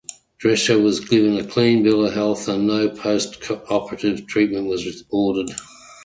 [0.39, 5.51] Drescher was given a clean bill of health and no post-operative treatment was ordered.